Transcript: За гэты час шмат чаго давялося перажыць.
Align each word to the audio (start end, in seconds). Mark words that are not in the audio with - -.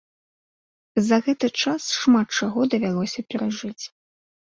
За 1.09 1.19
гэты 1.27 1.47
час 1.65 1.81
шмат 2.01 2.27
чаго 2.41 2.59
давялося 2.75 3.19
перажыць. 3.31 3.79